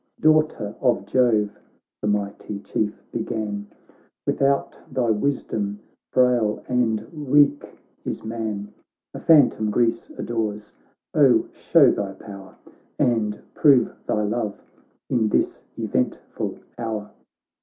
[0.19, 1.59] 'Daughter of Jove!'
[2.01, 3.67] the mighty Chief began,
[4.25, 5.79] 'Without thy wisdom,
[6.11, 8.73] frail and weak is man.
[9.13, 10.73] A phantom Greece adores;
[11.13, 12.55] oh, show thy power.
[12.97, 14.59] And prove thy love
[15.11, 17.11] in this eventful hour